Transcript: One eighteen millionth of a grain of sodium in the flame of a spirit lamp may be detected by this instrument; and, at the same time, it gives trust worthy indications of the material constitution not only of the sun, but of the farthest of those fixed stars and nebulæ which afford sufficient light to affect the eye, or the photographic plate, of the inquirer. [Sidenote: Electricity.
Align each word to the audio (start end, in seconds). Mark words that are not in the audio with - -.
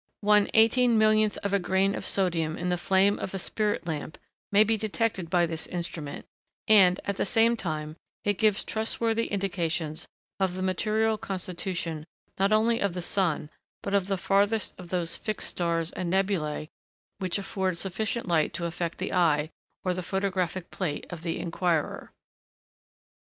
One 0.21 0.49
eighteen 0.55 0.97
millionth 0.97 1.37
of 1.43 1.53
a 1.53 1.59
grain 1.59 1.93
of 1.93 2.05
sodium 2.07 2.57
in 2.57 2.69
the 2.69 2.77
flame 2.79 3.19
of 3.19 3.35
a 3.35 3.37
spirit 3.37 3.85
lamp 3.85 4.17
may 4.51 4.63
be 4.63 4.75
detected 4.75 5.29
by 5.29 5.45
this 5.45 5.67
instrument; 5.67 6.25
and, 6.67 6.99
at 7.05 7.17
the 7.17 7.23
same 7.25 7.55
time, 7.55 7.97
it 8.23 8.39
gives 8.39 8.63
trust 8.63 8.99
worthy 8.99 9.27
indications 9.27 10.07
of 10.39 10.55
the 10.55 10.63
material 10.63 11.19
constitution 11.19 12.03
not 12.39 12.51
only 12.51 12.79
of 12.79 12.95
the 12.95 13.01
sun, 13.03 13.51
but 13.83 13.93
of 13.93 14.07
the 14.07 14.17
farthest 14.17 14.73
of 14.79 14.89
those 14.89 15.17
fixed 15.17 15.49
stars 15.49 15.91
and 15.91 16.11
nebulæ 16.11 16.69
which 17.19 17.37
afford 17.37 17.77
sufficient 17.77 18.27
light 18.27 18.53
to 18.53 18.65
affect 18.65 18.97
the 18.97 19.13
eye, 19.13 19.51
or 19.83 19.93
the 19.93 20.01
photographic 20.01 20.71
plate, 20.71 21.05
of 21.11 21.21
the 21.21 21.37
inquirer. 21.37 22.09
[Sidenote: 22.09 22.09
Electricity. 22.09 22.13